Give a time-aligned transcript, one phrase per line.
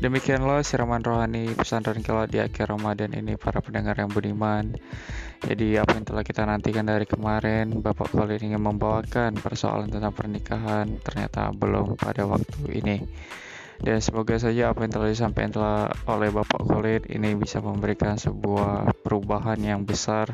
[0.00, 4.72] Demikianlah siraman rohani pesantren kilat di akhir Ramadan ini para pendengar yang budiman.
[5.44, 10.96] Jadi apa yang telah kita nantikan dari kemarin, Bapak Khalid ingin membawakan persoalan tentang pernikahan
[11.04, 13.04] ternyata belum pada waktu ini.
[13.76, 19.04] Dan semoga saja apa yang telah disampaikan telah oleh Bapak Khalid ini bisa memberikan sebuah
[19.04, 20.32] perubahan yang besar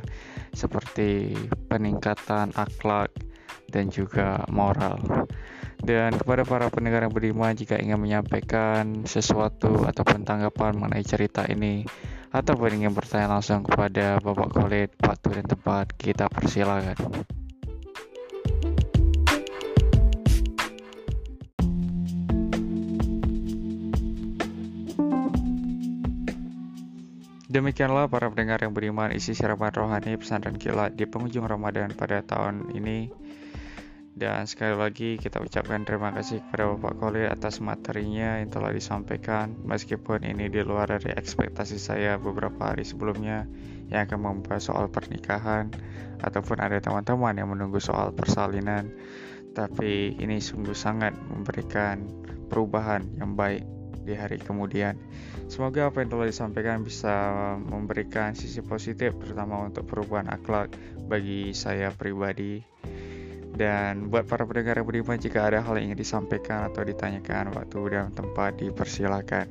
[0.55, 1.35] seperti
[1.67, 3.11] peningkatan akhlak
[3.75, 5.27] dan juga moral.
[5.83, 11.85] Dan kepada para pendengar yang beriman jika ingin menyampaikan sesuatu ataupun tanggapan mengenai cerita ini
[12.33, 17.27] ataupun ingin bertanya langsung kepada Bapak Khalid, waktu dan tempat kita persilakan.
[27.47, 32.69] Demikianlah para pendengar yang beriman isi siraman rohani pesantren kilat di penghujung Ramadan pada tahun
[32.77, 33.09] ini
[34.17, 39.53] dan sekali lagi kita ucapkan terima kasih kepada Bapak Khalil atas materinya yang telah disampaikan.
[39.69, 43.45] Meskipun ini di luar dari ekspektasi saya beberapa hari sebelumnya
[43.93, 45.69] yang akan membahas soal pernikahan
[46.25, 48.89] ataupun ada teman-teman yang menunggu soal persalinan.
[49.53, 52.01] Tapi ini sungguh sangat memberikan
[52.49, 53.69] perubahan yang baik
[54.01, 54.97] di hari kemudian.
[55.53, 57.13] Semoga apa yang telah disampaikan bisa
[57.69, 60.73] memberikan sisi positif terutama untuk perubahan akhlak
[61.05, 62.65] bagi saya pribadi
[63.57, 67.81] dan buat para pendengar yang beriman jika ada hal yang ingin disampaikan atau ditanyakan waktu
[67.89, 69.49] dan tempat dipersilakan.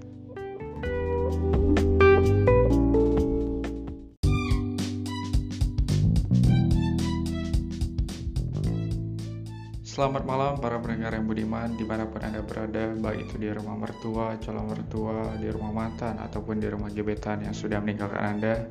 [9.81, 13.79] Selamat malam para pendengar yang budiman di mana pun Anda berada Baik itu di rumah
[13.79, 18.67] mertua, calon mertua, di rumah mantan Ataupun di rumah gebetan yang sudah meninggalkan Anda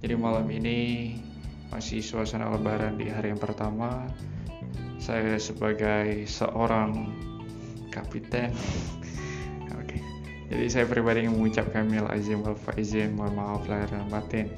[0.00, 1.12] Jadi malam ini
[1.68, 4.08] masih suasana lebaran di hari yang pertama
[5.04, 7.12] saya sebagai seorang
[7.92, 8.48] kapiten.
[9.74, 10.00] Okay.
[10.48, 14.48] jadi saya pribadi mengucapkan mil azim wal faizin mohon maaf lahir dan batin.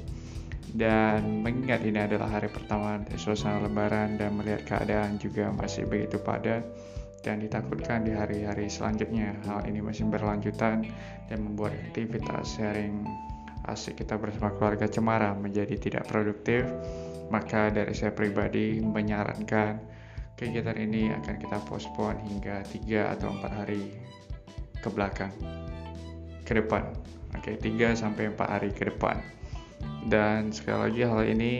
[0.71, 6.63] Dan mengingat ini adalah hari pertama suasana lebaran dan melihat keadaan juga masih begitu padat
[7.25, 9.35] dan ditakutkan di hari-hari selanjutnya.
[9.47, 10.85] Hal ini masih berlanjutan
[11.27, 13.03] dan membuat aktivitas sharing
[13.67, 16.63] asik kita bersama keluarga cemara menjadi tidak produktif.
[17.27, 19.96] Maka dari saya pribadi menyarankan
[20.37, 23.89] kegiatan ini akan kita postpone hingga 3 atau 4 hari
[24.77, 25.33] ke belakang
[26.45, 26.93] ke depan.
[27.33, 29.17] Oke okay, 3 sampai 4 hari ke depan.
[30.07, 31.53] Dan sekali lagi hal ini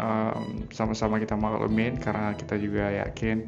[0.00, 3.46] um, sama-sama kita maklumin karena kita juga yakin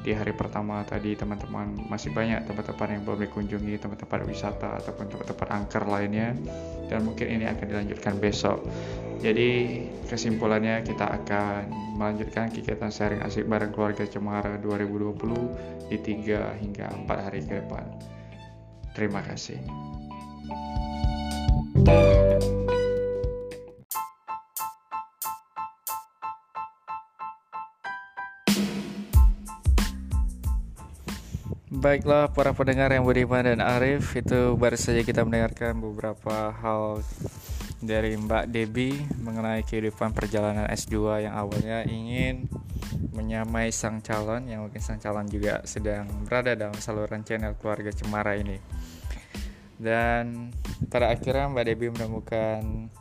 [0.00, 5.48] di hari pertama tadi teman-teman masih banyak tempat-tempat yang belum dikunjungi tempat-tempat wisata ataupun tempat-tempat
[5.52, 6.32] angker lainnya.
[6.88, 8.64] Dan mungkin ini akan dilanjutkan besok.
[9.20, 11.68] Jadi kesimpulannya kita akan
[12.00, 17.84] melanjutkan kegiatan sharing asik bareng keluarga Cemara 2020 di 3 hingga 4 hari ke depan.
[18.96, 19.60] Terima kasih
[31.80, 37.00] Baiklah para pendengar yang beriman dan arif Itu baru saja kita mendengarkan beberapa hal
[37.80, 42.52] dari Mbak Debi Mengenai kehidupan perjalanan S2 yang awalnya ingin
[43.16, 48.36] menyamai sang calon Yang mungkin sang calon juga sedang berada dalam saluran channel keluarga Cemara
[48.36, 48.60] ini.
[49.80, 50.52] Dan
[50.92, 52.92] pada akhirnya Mbak Debi menemukan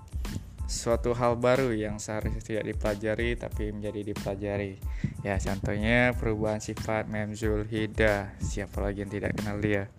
[0.72, 4.79] suatu hal baru yang seharusnya tidak dipelajari tapi menjadi dipelajari
[5.19, 8.34] ya contohnya perubahan sifat memzul hida.
[8.40, 9.91] Siapa lagi yang tidak kenal dia?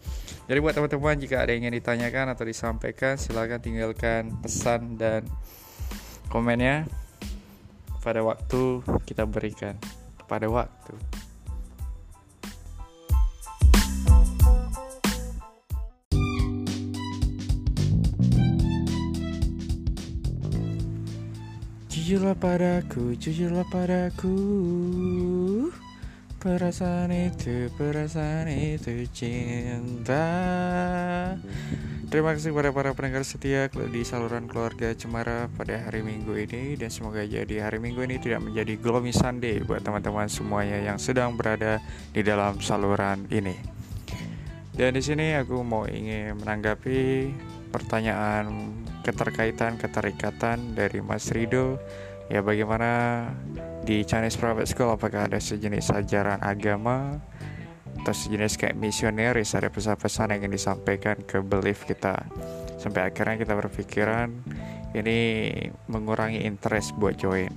[0.48, 5.28] Jadi buat teman-teman jika ada yang ingin ditanyakan atau disampaikan silahkan tinggalkan pesan dan
[6.32, 6.88] komennya
[8.00, 9.76] pada waktu kita berikan.
[10.24, 10.94] Pada waktu
[22.10, 24.34] Jujurlah padaku, jujurlah padaku.
[26.42, 30.26] Perasaan itu, perasaan itu cinta.
[32.10, 36.74] Terima kasih kepada para pendengar setia di saluran keluarga Cemara pada hari Minggu ini.
[36.74, 41.38] Dan semoga jadi hari Minggu ini tidak menjadi gloomy Sunday Buat teman-teman semuanya yang sedang
[41.38, 41.78] berada
[42.10, 43.54] di dalam saluran ini.
[44.74, 47.30] Dan di sini aku mau ingin menanggapi
[47.70, 51.80] pertanyaan keterkaitan keterikatan dari Mas Rido
[52.30, 53.26] ya bagaimana
[53.82, 57.18] di Chinese Private School apakah ada sejenis ajaran agama
[58.00, 62.22] atau sejenis kayak misioneris ada pesan-pesan yang ingin disampaikan ke belief kita?
[62.78, 64.30] Sampai akhirnya kita berpikiran
[64.94, 65.50] ini
[65.90, 67.50] mengurangi interest buat join.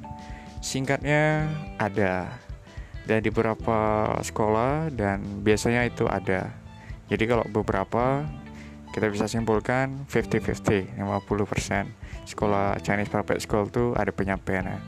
[0.59, 1.47] Singkatnya
[1.77, 2.33] ada.
[3.03, 6.55] Dan di beberapa sekolah dan biasanya itu ada.
[7.11, 8.23] Jadi kalau beberapa
[8.93, 14.79] kita bisa simpulkan 50-50 50% sekolah Chinese private school tuh ada penyampaiannya.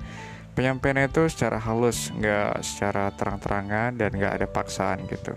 [0.56, 5.36] Penyampaiannya itu secara halus nggak secara terang-terangan dan nggak ada paksaan gitu.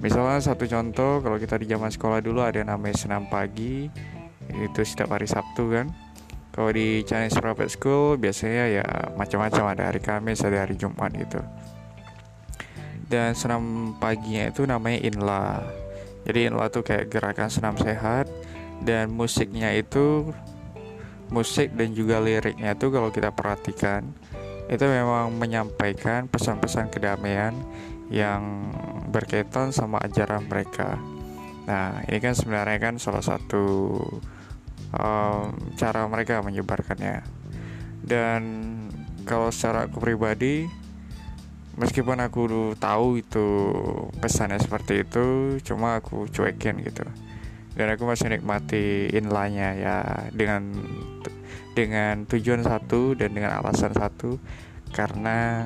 [0.00, 3.90] Misalnya satu contoh kalau kita di zaman sekolah dulu ada namanya senam pagi
[4.48, 5.90] itu setiap hari Sabtu kan.
[6.52, 8.84] Kalau di Chinese private school biasanya ya
[9.16, 11.40] macam-macam ada hari Kamis ada hari Jumat gitu.
[13.08, 15.60] Dan senam paginya itu namanya inla
[16.22, 18.30] jadi inla tuh kayak gerakan senam sehat
[18.82, 20.30] dan musiknya itu
[21.32, 24.12] musik dan juga liriknya itu kalau kita perhatikan
[24.70, 27.52] itu memang menyampaikan pesan-pesan kedamaian
[28.12, 28.72] yang
[29.08, 31.00] berkaitan sama ajaran mereka.
[31.64, 33.64] Nah, ini kan sebenarnya kan salah satu
[34.92, 35.46] um,
[35.76, 37.24] cara mereka menyebarkannya.
[38.02, 38.40] Dan
[39.24, 40.66] kalau secara aku pribadi,
[41.76, 43.46] meskipun aku tahu itu
[44.20, 47.04] pesannya seperti itu cuma aku cuekin gitu.
[47.72, 49.96] Dan aku masih nikmati inlanya ya
[50.28, 50.76] dengan
[51.72, 54.36] dengan tujuan satu dan dengan alasan satu.
[54.92, 55.64] Karena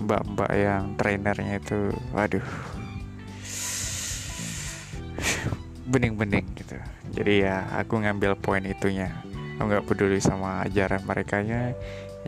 [0.00, 2.42] mbak-mbak yang trainernya itu waduh
[5.86, 6.74] bening-bening gitu.
[7.14, 9.14] Jadi ya aku ngambil poin itunya.
[9.58, 11.76] Aku nggak peduli sama ajaran mereka nya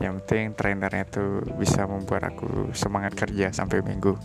[0.01, 4.17] yang penting trainernya tuh bisa membuat aku semangat kerja sampai minggu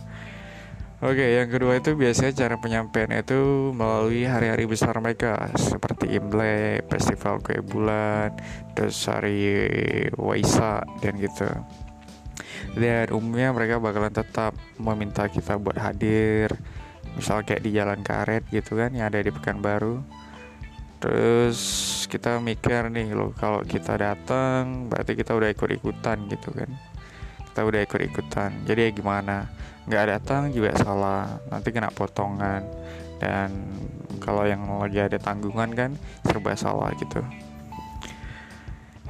[0.98, 7.38] Oke, yang kedua itu biasanya cara penyampaian itu melalui hari-hari besar mereka seperti Imlek, Festival
[7.38, 8.34] Kue Bulan,
[8.74, 9.46] terus hari
[10.18, 11.46] Waisak dan gitu.
[12.74, 16.50] Dan umumnya mereka bakalan tetap meminta kita buat hadir,
[17.14, 20.02] misal kayak di Jalan Karet gitu kan yang ada di Pekanbaru
[20.98, 21.58] terus
[22.10, 26.70] kita mikir nih loh kalau kita datang berarti kita udah ikut ikutan gitu kan.
[27.50, 29.46] Kita udah ikut ikutan jadi ya gimana?
[29.88, 31.40] Nggak datang juga salah.
[31.48, 32.62] Nanti kena potongan.
[33.18, 33.50] Dan
[34.22, 35.90] kalau yang lagi ada tanggungan kan
[36.22, 37.18] serba salah gitu.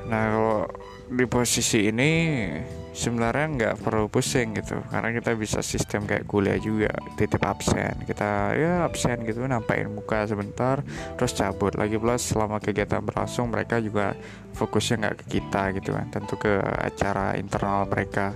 [0.08, 0.60] Nah kalau
[1.08, 2.44] di posisi ini
[2.92, 4.82] sebenarnya nggak perlu pusing gitu.
[4.90, 8.04] Karena kita bisa sistem kayak kuliah juga titip absen.
[8.04, 10.82] Kita ya absen gitu nampain muka sebentar
[11.16, 11.78] terus cabut.
[11.78, 14.12] Lagi plus selama kegiatan berlangsung mereka juga
[14.58, 16.06] fokusnya nggak ke kita gitu kan.
[16.10, 18.34] Tentu ke acara internal mereka.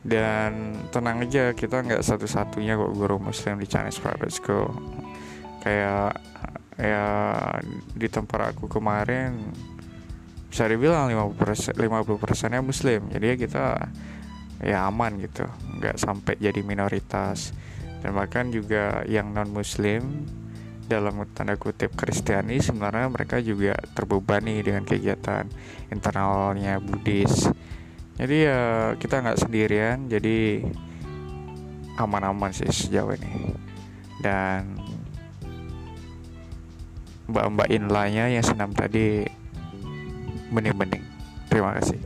[0.00, 4.72] Dan tenang aja kita nggak satu-satunya kok guru muslim di Chinese private school.
[5.60, 6.16] Kayak
[6.80, 7.04] ya
[7.92, 9.52] di tempat aku kemarin
[10.50, 13.06] bisa dibilang 50% 50 persennya muslim.
[13.06, 13.86] Jadi kita
[14.60, 15.46] ya aman gitu.
[15.78, 17.54] Nggak sampai jadi minoritas.
[18.02, 20.26] Dan bahkan juga yang non muslim
[20.90, 25.46] dalam tanda kutip Kristiani sebenarnya mereka juga terbebani dengan kegiatan
[25.86, 27.46] internalnya Buddhis.
[28.18, 30.10] Jadi ya kita nggak sendirian.
[30.10, 30.66] Jadi
[31.94, 33.54] aman-aman sih sejauh ini.
[34.18, 34.76] Dan
[37.30, 39.39] mbak-mbak inlanya yang senam tadi
[40.50, 41.02] bening-bening.
[41.50, 41.98] Terima kasih.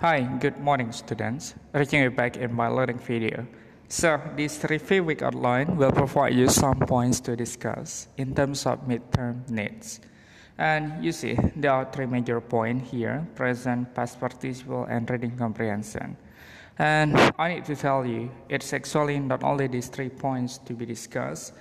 [0.00, 1.56] Hi, good morning students.
[1.72, 3.48] Reaching you back in my learning video.
[3.88, 8.86] So, this review week outline will provide you some points to discuss in terms of
[8.86, 10.00] midterm needs.
[10.58, 16.16] And you see, there are three major points here present, past participle, and reading comprehension.
[16.78, 20.84] And I need to tell you, it's actually not only these three points to be
[20.84, 21.52] discussed,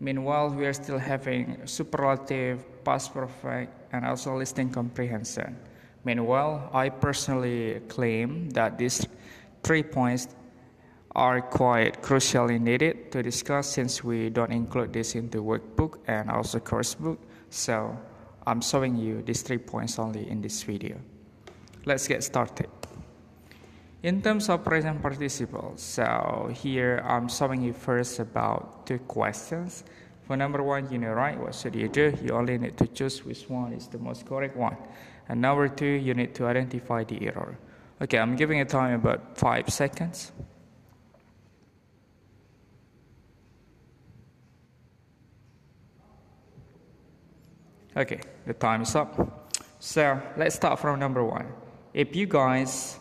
[0.00, 5.56] Meanwhile, we are still having superlative, past perfect, and also listening comprehension.
[6.04, 9.06] Meanwhile, I personally claim that these
[9.62, 10.28] three points
[11.16, 16.60] are quite crucially needed to discuss since we don't include this into workbook and also
[16.60, 17.18] course book.
[17.50, 17.98] So
[18.46, 20.96] I'm showing you these three points only in this video.
[21.84, 22.77] Let's get started.
[24.00, 29.82] In terms of present participle, so here I'm showing you first about two questions.
[30.22, 31.36] For number one, you know, right?
[31.36, 32.16] What should you do?
[32.22, 34.76] You only need to choose which one is the most correct one.
[35.28, 37.58] And number two, you need to identify the error.
[38.00, 40.30] Okay, I'm giving a time about five seconds.
[47.96, 49.50] Okay, the time is up.
[49.80, 51.46] So let's start from number one.
[51.92, 53.00] If you guys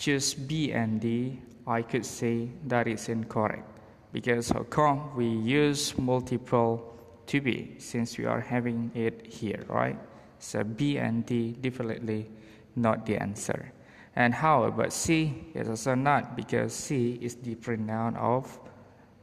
[0.00, 3.68] choose B and D, I could say that is incorrect.
[4.12, 9.98] Because how come we use multiple to be since we are having it here, right?
[10.38, 12.28] So B and D definitely
[12.74, 13.72] not the answer.
[14.16, 15.52] And how about C?
[15.54, 18.58] It's also not because C is the pronoun of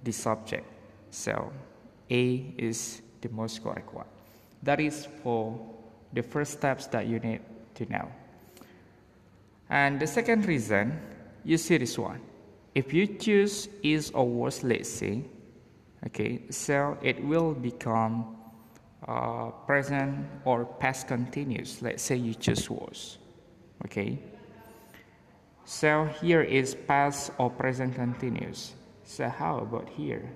[0.04, 0.66] the subject.
[1.10, 1.52] So
[2.10, 4.06] A is the most correct one.
[4.62, 5.60] That is for
[6.14, 7.42] the first steps that you need
[7.76, 8.12] to know.
[9.70, 11.00] And the second reason,
[11.44, 12.22] you see this one.
[12.78, 15.24] if you choose is or was, let's say,
[16.06, 18.38] okay, so it will become
[19.08, 21.82] uh, present or past continuous.
[21.82, 23.18] Let's say you choose was,
[23.86, 24.20] okay.
[25.66, 28.76] So here is past or present continuous.
[29.04, 30.30] So how about here?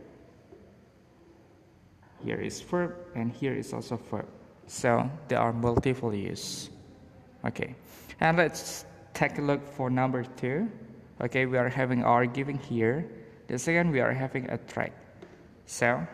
[2.26, 4.28] Here is verb and here is also verb.
[4.66, 6.72] So there are multiple use.
[7.46, 7.76] Okay,
[8.20, 10.70] and let's take a look for number two.
[11.22, 13.10] Okay, we are having are giving here.
[13.48, 14.94] The second, we are having a track.
[15.66, 16.06] So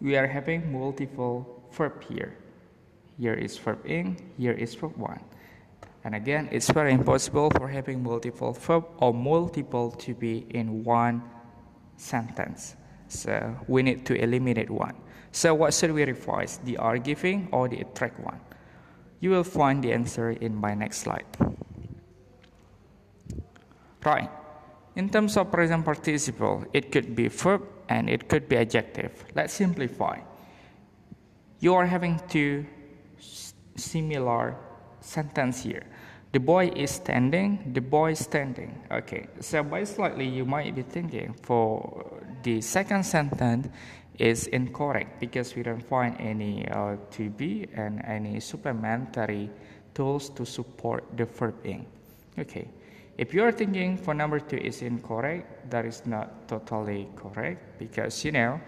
[0.00, 2.36] we are having multiple verb here.
[3.18, 5.20] Here is verb in, here is verb one.
[6.04, 11.22] And again, it's very impossible for having multiple verb or multiple to be in one
[11.96, 12.76] sentence.
[13.08, 14.94] So we need to eliminate one.
[15.32, 18.40] So what should we revise, the are giving or the attract one?
[19.20, 21.26] You will find the answer in my next slide.
[24.04, 24.30] Right.
[24.96, 29.24] In terms of present participle, it could be verb and it could be adjective.
[29.34, 30.20] Let's simplify.
[31.60, 32.66] You are having two
[33.76, 34.56] similar
[35.00, 35.84] sentence here.
[36.32, 38.84] The boy is standing, the boy is standing.
[38.90, 43.68] Okay, so by slightly you might be thinking for the second sentence
[44.18, 49.48] is incorrect because we don't find any uh, to be and any supplementary
[49.94, 51.86] tools to support the verb in.
[52.38, 52.68] Okay,
[53.18, 58.24] if you are thinking for number two is incorrect, that is not totally correct because
[58.24, 58.60] you know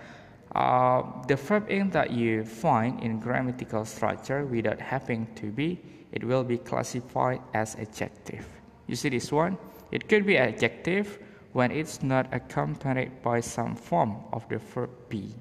[0.54, 5.80] uh, the verb in that you find in grammatical structure without having to be,
[6.10, 8.44] it will be classified as adjective.
[8.88, 9.56] You see this one?
[9.92, 11.20] It could be adjective
[11.52, 15.34] when it's not accompanied by some form of the verb be.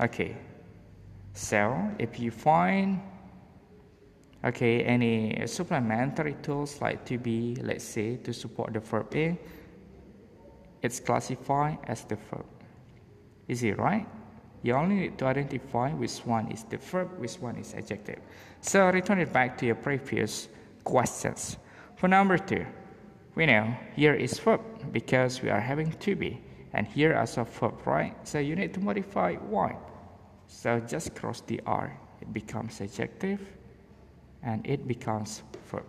[0.00, 0.36] Okay,
[1.34, 3.00] so if you find
[4.44, 9.38] okay any supplementary tools like to be, let's say, to support the verb in,
[10.82, 12.44] it's classified as the verb.
[13.48, 14.06] Is it right?
[14.62, 18.20] You only need to identify which one is the verb, which one is adjective.
[18.60, 20.48] So return it back to your previous
[20.84, 21.58] questions.
[21.96, 22.64] For number two,
[23.34, 24.60] we know here is verb
[24.92, 26.40] because we are having to be,
[26.72, 28.14] and here a verb, right?
[28.26, 29.76] So you need to modify one.
[30.46, 33.40] So just cross the R, it becomes adjective,
[34.44, 35.84] and it becomes verb.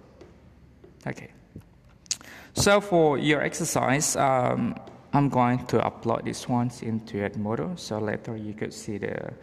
[1.05, 1.31] Okay.
[2.53, 4.75] So for your exercise, um,
[5.13, 9.33] I'm going to upload this ones into Edmodo, so later you could see the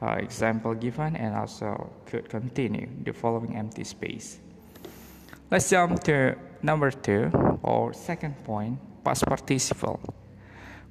[0.00, 4.38] uh, example given and also could continue the following empty space.
[5.50, 7.30] Let's jump to number two
[7.62, 10.00] or second point, past participle.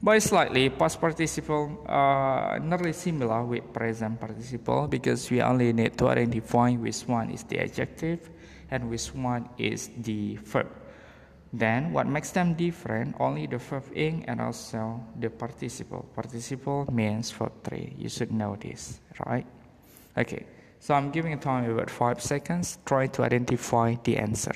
[0.01, 5.98] By slightly, past participle are uh, nearly similar with present participle because we only need
[5.98, 8.30] to identify which one is the adjective
[8.70, 10.68] and which one is the verb.
[11.51, 13.16] Then what makes them different?
[13.20, 16.06] Only the verb in and also the participle.
[16.13, 17.96] Participle means verb three.
[17.98, 19.48] You should know this, right?
[20.16, 20.46] Okay.
[20.80, 22.77] So I'm giving a time about five seconds.
[22.86, 24.54] Try to identify the answer.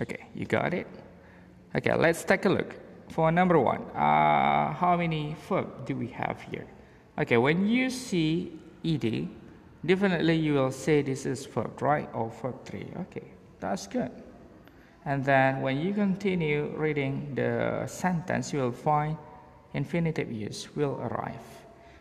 [0.00, 0.86] Okay, you got it?
[1.76, 2.74] Okay, let's take a look.
[3.10, 6.66] For number one, uh, how many verb do we have here?
[7.18, 9.28] Okay, when you see ed,
[9.84, 12.08] definitely you will say this is verb, right?
[12.12, 12.86] Or verb 3.
[13.02, 13.24] Okay,
[13.60, 14.10] that's good.
[15.04, 19.16] And then when you continue reading the sentence, you will find
[19.74, 21.44] infinitive use will arrive.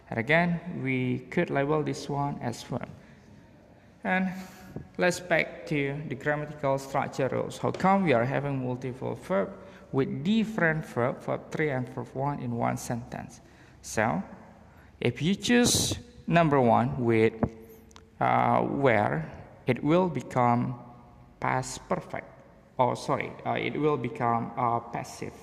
[0.10, 2.88] And again, we could label this one as verb.
[4.04, 4.30] And
[4.98, 7.58] let's back to the grammatical structure rules.
[7.58, 9.54] How come we are having multiple verb
[9.92, 13.42] with different verb, verb 3 and verb 1 in one sentence?
[13.82, 14.24] So,
[15.00, 17.34] if you choose number 1 with
[18.20, 19.30] uh, where
[19.68, 20.80] it will become
[21.40, 22.28] past perfect.
[22.80, 25.34] Oh, sorry, uh, it will become uh, passive.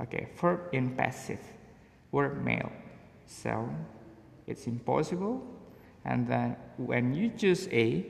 [0.00, 1.40] Okay, verb in passive,
[2.12, 2.72] verb male.
[3.26, 3.68] So
[4.46, 5.44] it's impossible.
[6.04, 8.04] And then when you choose A,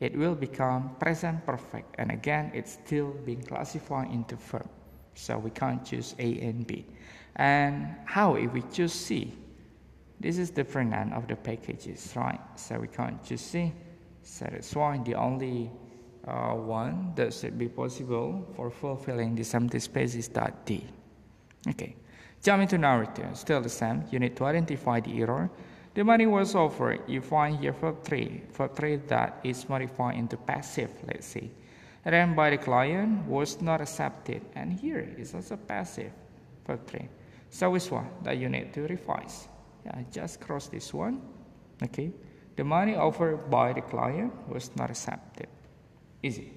[0.00, 1.94] it will become present perfect.
[1.98, 4.68] And again, it's still being classified into verb.
[5.14, 6.86] So we can't choose A and B.
[7.36, 9.32] And how if we choose C?
[10.20, 12.40] This is different none of the packages, right?
[12.56, 13.72] So we can't choose c
[14.22, 15.70] So that's why the only
[16.26, 20.84] uh, one that should be possible for fulfilling this empty space is that D.
[21.68, 21.96] Okay,
[22.42, 23.36] jump into narrative.
[23.36, 24.04] Still the same.
[24.10, 25.50] You need to identify the error.
[25.96, 27.00] The money was offered.
[27.08, 28.42] You find here verb 3.
[28.52, 31.50] Verb 3 that is modified into passive, let's say.
[32.04, 34.42] Then by the client was not accepted.
[34.54, 36.12] And here is also passive,
[36.66, 37.08] verb 3.
[37.48, 39.48] So which one that you need to revise?
[39.86, 41.22] Yeah, just cross this one.
[41.82, 42.12] Okay.
[42.56, 45.48] The money offered by the client was not accepted.
[46.22, 46.55] Easy.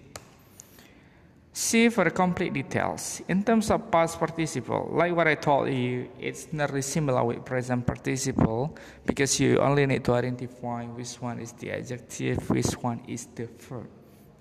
[1.52, 3.22] See for the complete details.
[3.28, 7.88] In terms of past participle, like what I told you, it's nearly similar with present
[7.88, 13.28] participle because you only need to identify which one is the adjective, which one is
[13.34, 13.90] the verb.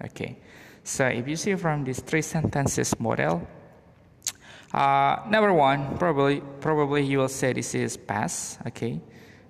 [0.04, 0.38] Okay.
[0.84, 3.46] So if you see from these three sentences model,
[4.74, 8.60] uh, number one, probably probably you will say this is past.
[8.66, 9.00] Okay.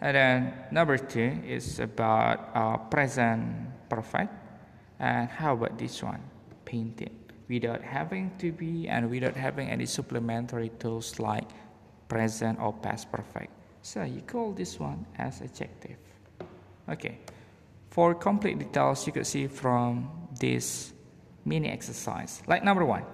[0.00, 4.32] And then number two is about uh, present perfect.
[5.00, 6.22] And how about this one?
[6.64, 7.17] Painted
[7.48, 11.48] without having to be and without having any supplementary tools like
[12.08, 13.52] present or past perfect.
[13.82, 15.96] So you call this one as adjective.
[16.88, 17.18] Okay.
[17.90, 20.92] For complete details, you could see from this
[21.44, 22.42] mini exercise.
[22.46, 23.04] Like number one,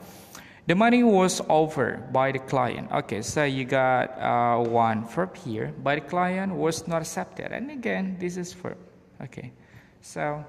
[0.66, 2.90] the money was offered by the client.
[2.90, 5.72] Okay, so you got uh, one verb here.
[5.82, 7.52] By the client was not accepted.
[7.52, 8.78] And again, this is verb.
[9.22, 9.52] Okay,
[10.00, 10.44] so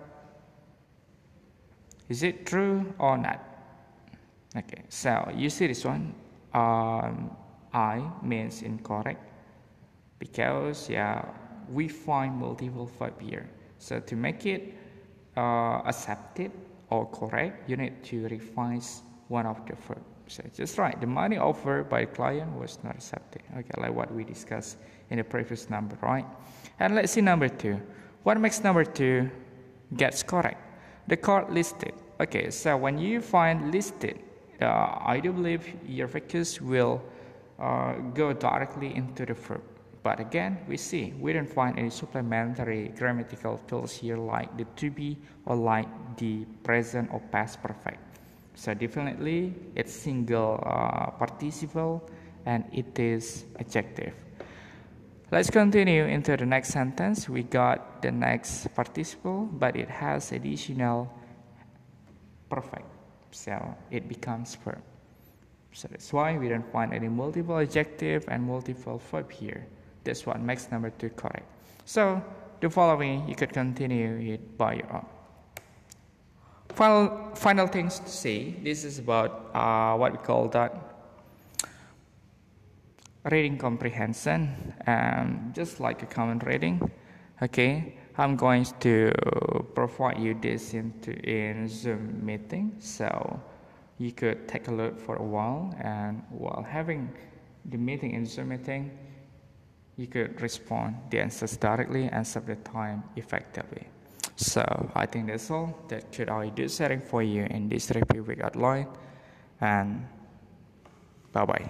[2.09, 3.54] is it true or not?
[4.57, 6.13] Okay, so you see this one,
[6.53, 7.35] um,
[7.73, 9.19] I means incorrect
[10.17, 11.25] because yeah,
[11.69, 13.49] we find multiple verb here.
[13.79, 14.73] So to make it
[15.35, 16.51] uh, accepted
[16.89, 20.01] or correct, you need to revise one of the verb.
[20.27, 23.41] So just right, the money offered by the client was not accepted.
[23.57, 24.77] Okay, like what we discussed
[25.09, 26.25] in the previous number, right?
[26.79, 27.79] And let's see number two.
[28.23, 29.29] What makes number two
[29.97, 30.61] gets correct?
[31.07, 31.93] The card listed.
[32.19, 34.19] Okay, so when you find listed,
[34.61, 37.01] I do believe your focus will
[37.59, 39.61] uh, go directly into the verb.
[40.03, 44.91] But again, we see we don't find any supplementary grammatical tools here like the to
[44.91, 47.99] be or like the present or past perfect.
[48.53, 52.07] So definitely it's single uh, participle
[52.45, 54.13] and it is adjective.
[55.31, 57.27] Let's continue into the next sentence.
[57.27, 61.11] We got the next participle, but it has additional
[62.47, 62.94] perfect
[63.35, 64.81] so it becomes verb.
[65.73, 69.67] So that's why we don't find any multiple adjective and multiple verb here.
[70.05, 71.45] That's what makes number two correct.
[71.83, 72.23] So
[72.61, 75.05] the following you could continue it by your own.
[76.69, 78.55] Final, final things to say.
[78.63, 80.73] This is about uh, what we call that
[83.31, 86.79] reading comprehension, um, just like a common reading.
[87.41, 89.11] Okay, I'm going to
[89.75, 93.39] provide you this into in Zoom meeting, so
[93.97, 97.09] you could take a look for a while, and while having
[97.65, 98.91] the meeting in Zoom meeting,
[99.97, 103.87] you could respond the answers directly and save the time effectively.
[104.37, 104.63] So
[104.95, 108.41] I think that's all that could I do setting for you in this review week
[108.41, 108.87] outline,
[109.59, 110.07] and
[111.33, 111.69] bye bye.